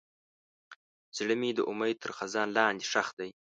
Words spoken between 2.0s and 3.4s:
تر خزان لاندې ښخ دی.